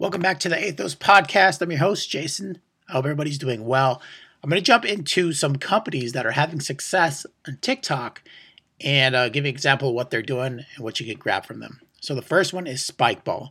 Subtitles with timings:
[0.00, 1.60] Welcome back to the Athos Podcast.
[1.60, 2.56] I'm your host, Jason.
[2.88, 4.00] I hope everybody's doing well.
[4.42, 8.22] I'm going to jump into some companies that are having success on TikTok
[8.80, 11.44] and uh, give you an example of what they're doing and what you can grab
[11.44, 11.82] from them.
[12.00, 13.50] So the first one is Spikeball.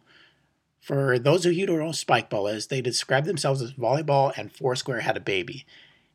[0.81, 4.36] For those of you who don't know what Spikeball is, they describe themselves as volleyball
[4.36, 5.68] and Foursquare had a baby.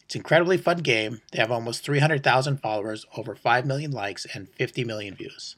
[0.05, 1.21] It's an incredibly fun game.
[1.31, 5.55] They have almost 300,000 followers, over 5 million likes, and 50 million views.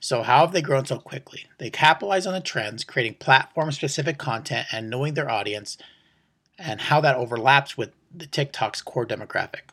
[0.00, 1.46] So, how have they grown so quickly?
[1.58, 5.76] They capitalize on the trends, creating platform specific content and knowing their audience
[6.58, 9.70] and how that overlaps with the TikTok's core demographic.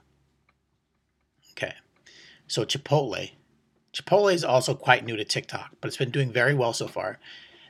[1.52, 1.74] Okay,
[2.48, 3.32] so Chipotle.
[3.94, 7.20] Chipotle is also quite new to TikTok, but it's been doing very well so far.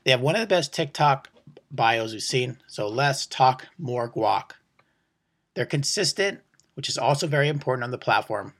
[0.04, 1.30] They have one of the best TikTok
[1.72, 4.52] bios we've seen, so less talk, more guac.
[5.54, 6.42] They're consistent,
[6.74, 8.54] which is also very important on the platform,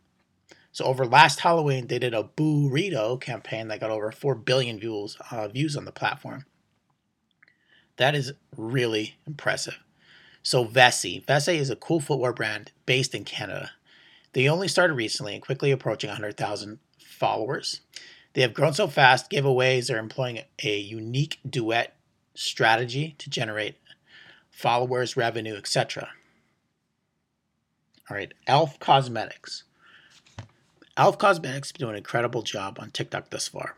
[0.76, 5.16] so over last Halloween, they did a burrito campaign that got over 4 billion views,
[5.32, 6.44] uh, views on the platform.
[7.96, 9.80] That is really impressive.
[10.44, 11.24] So Vessi.
[11.26, 13.72] Vessi is a cool footwear brand based in Canada.
[14.34, 17.80] They only started recently and quickly approaching 100,000 followers.
[18.34, 21.96] They have grown so fast, giveaways are employing a unique duet
[22.34, 23.78] strategy to generate
[24.52, 26.10] followers, revenue, etc.
[28.10, 29.64] All right, Elf Cosmetics.
[30.98, 33.76] Elf Cosmetics been doing an incredible job on TikTok thus far.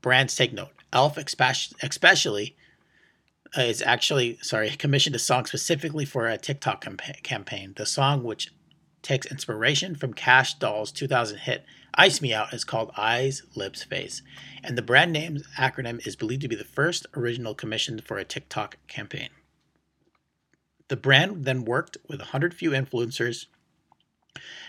[0.00, 0.70] Brands take note.
[0.90, 2.56] Elf, especially,
[3.56, 6.86] uh, is actually sorry commissioned a song specifically for a TikTok
[7.22, 7.74] campaign.
[7.76, 8.54] The song, which
[9.02, 14.22] takes inspiration from Kash Doll's 2000 hit "Ice Me Out," is called "Eyes, Lips, Face,"
[14.62, 18.24] and the brand name acronym is believed to be the first original commissioned for a
[18.24, 19.28] TikTok campaign.
[20.88, 23.46] The brand then worked with 100 few influencers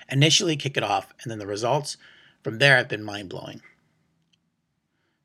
[0.10, 1.98] initially kick it off, and then the results
[2.44, 3.62] from there have been mind blowing.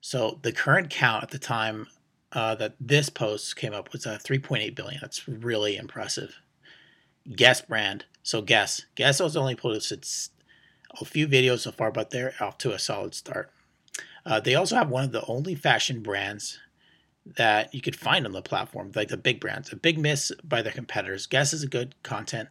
[0.01, 1.87] So the current count at the time
[2.33, 4.99] uh, that this post came up was uh, 3.8 billion.
[5.01, 6.41] That's really impressive.
[7.37, 8.07] Guess brand.
[8.23, 8.87] So guess.
[8.95, 10.07] Guess has only posted
[10.99, 13.53] a few videos so far, but they're off to a solid start.
[14.25, 16.59] Uh, they also have one of the only fashion brands
[17.37, 19.73] that you could find on the platform, like the big brands.
[19.73, 21.27] A big miss by their competitors.
[21.27, 22.49] Guess is a good content,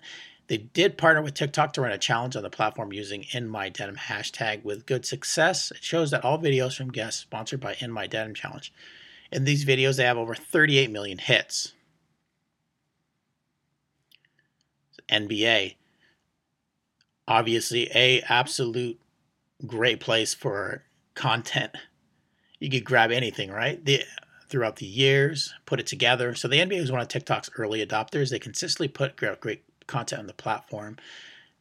[0.50, 3.70] they did partner with TikTok to run a challenge on the platform using In My
[3.70, 5.70] Denim hashtag with good success.
[5.70, 8.74] It shows that all videos from guests sponsored by In My Denim Challenge.
[9.32, 11.74] In these videos, they have over 38 million hits.
[15.08, 15.76] NBA,
[17.28, 19.00] obviously a absolute
[19.68, 20.84] great place for
[21.14, 21.76] content.
[22.60, 23.84] You could grab anything, right?
[23.86, 24.04] The,
[24.50, 26.34] throughout the years, put it together.
[26.34, 28.32] So the NBA was one of TikTok's early adopters.
[28.32, 30.98] They consistently put great great content on the platform.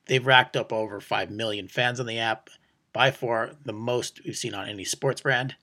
[0.07, 2.49] They've racked up over 5 million fans on the app,
[2.93, 5.55] by far the most we've seen on any sports brand.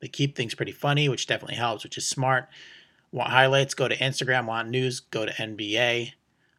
[0.00, 2.48] They keep things pretty funny, which definitely helps, which is smart.
[3.12, 3.74] Want highlights?
[3.74, 4.46] Go to Instagram.
[4.46, 5.00] Want news?
[5.00, 6.12] Go to NBA.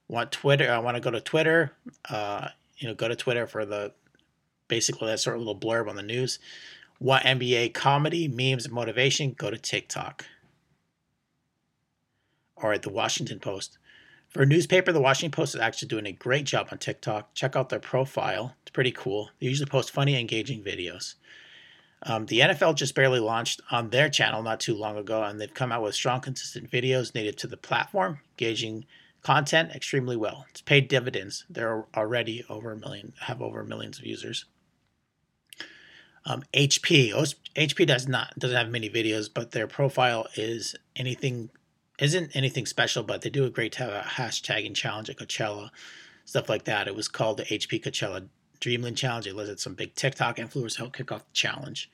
[0.08, 0.72] Want Twitter?
[0.72, 1.74] I want to go to Twitter.
[2.10, 3.92] Uh, you know, go to Twitter for the
[4.68, 6.40] basically that sort of little blurb on the news.
[7.00, 9.34] Want NBA comedy, memes, motivation?
[9.34, 10.26] Go to TikTok.
[12.56, 13.78] All right, the Washington Post.
[14.34, 17.36] For a newspaper, the Washington Post is actually doing a great job on TikTok.
[17.36, 19.30] Check out their profile, it's pretty cool.
[19.40, 21.16] They usually post funny, engaging videos.
[22.02, 25.54] Um, the NFL just barely launched on their channel not too long ago, and they've
[25.54, 28.86] come out with strong, consistent videos native to the platform, engaging
[29.22, 30.46] content extremely well.
[30.50, 31.46] It's paid dividends.
[31.48, 34.46] They're already over a million, have over millions of users.
[36.26, 37.14] Um, HP,
[37.56, 41.52] HP does not doesn't have many videos, but their profile is anything
[42.00, 45.70] isn't anything special, but they do a great hashtagging challenge at Coachella,
[46.26, 46.88] stuff like that.
[46.88, 48.28] It was called the HP Coachella
[48.60, 49.28] Dreamland Challenge.
[49.28, 51.92] It listed some big TikTok influencers help kick off the challenge.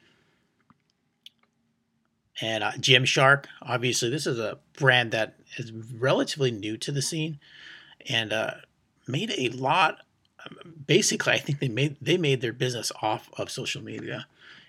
[2.42, 7.40] And uh, Gymshark, obviously, this is a brand that is relatively new to the scene,
[8.08, 8.52] and uh,
[9.08, 10.00] made a lot.
[10.88, 14.26] Basically, I think they made they made their business off of social media.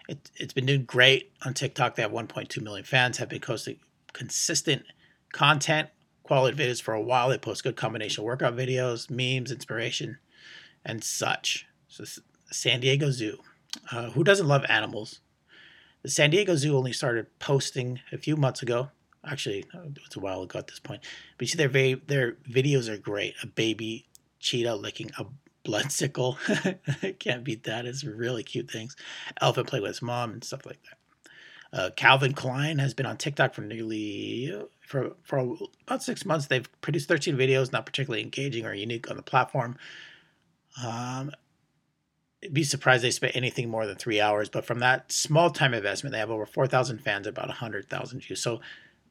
[0.09, 1.95] It, it's been doing great on TikTok.
[1.95, 3.19] They have 1.2 million fans.
[3.19, 3.77] Have been posting
[4.13, 4.83] consistent
[5.33, 5.89] content,
[6.23, 7.29] quality videos for a while.
[7.29, 10.19] They post good combination workout videos, memes, inspiration,
[10.85, 11.67] and such.
[11.89, 12.05] So,
[12.51, 13.39] San Diego Zoo.
[13.93, 15.21] Uh, who doesn't love animals?
[16.03, 18.91] The San Diego Zoo only started posting a few months ago.
[19.25, 21.03] Actually, it was a while ago at this point.
[21.37, 23.35] But you see, their their videos are great.
[23.43, 25.27] A baby cheetah licking a
[25.63, 26.39] blood sickle.
[27.19, 27.85] Can't beat that.
[27.85, 28.97] It's really cute things.
[29.41, 31.00] Elephant play with his mom and stuff like that.
[31.73, 35.57] Uh, Calvin Klein has been on TikTok for nearly for for
[35.87, 36.47] about six months.
[36.47, 39.77] They've produced 13 videos, not particularly engaging or unique on the platform.
[40.85, 41.31] Um,
[42.53, 46.13] be surprised they spent anything more than three hours, but from that small time investment,
[46.13, 48.43] they have over 4,000 fans, about 100,000 views.
[48.43, 48.61] So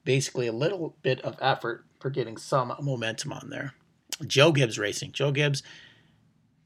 [0.04, 3.74] basically a little bit of effort for getting some momentum on there.
[4.26, 5.12] Joe Gibbs Racing.
[5.12, 5.64] Joe Gibbs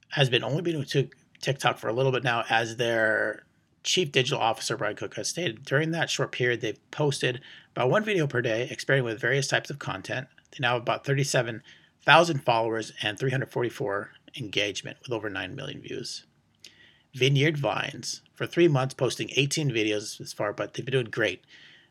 [0.10, 1.10] has been only been to
[1.42, 3.44] TikTok for a little bit now as their
[3.84, 5.66] chief digital officer, Brian Cook, has stated.
[5.66, 7.42] During that short period, they've posted
[7.76, 10.28] about one video per day, experimenting with various types of content.
[10.52, 16.26] They now have about 37,000 followers and 344 engagement with over 9 million views.
[17.14, 21.44] Vineyard Vines, for three months, posting 18 videos this far, but they've been doing great.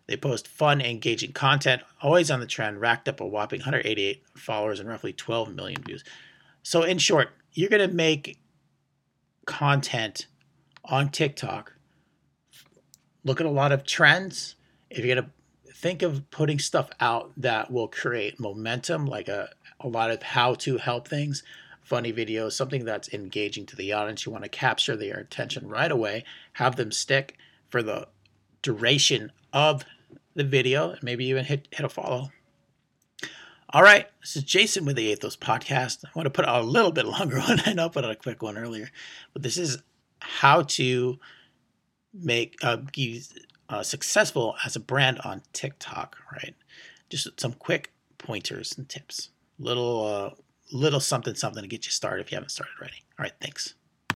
[0.06, 4.80] They post fun, engaging content, always on the trend, racked up a whopping 188 followers
[4.80, 6.02] and roughly 12 million views.
[6.64, 8.38] So, in short, you're going to make
[9.46, 10.26] content
[10.84, 11.71] on TikTok,
[13.24, 14.56] look at a lot of trends.
[14.90, 19.50] If you're going to think of putting stuff out that will create momentum, like a,
[19.80, 21.42] a lot of how to help things,
[21.82, 25.90] funny videos, something that's engaging to the audience, you want to capture their attention right
[25.90, 26.24] away,
[26.54, 27.36] have them stick
[27.68, 28.06] for the
[28.62, 29.84] duration of
[30.34, 32.30] the video, and maybe even hit, hit a follow.
[33.70, 36.04] All right, this is Jason with the Athos Podcast.
[36.04, 37.60] I want to put a little bit longer one.
[37.64, 38.90] I know I put out a quick one earlier,
[39.32, 39.78] but this is
[40.20, 41.18] how to
[42.12, 43.22] make uh, be
[43.68, 46.16] uh, successful as a brand on TikTok.
[46.32, 46.54] Right,
[47.10, 49.30] just some quick pointers and tips.
[49.58, 50.30] Little uh,
[50.72, 53.04] little something something to get you started if you haven't started already.
[53.18, 53.74] All right, thanks.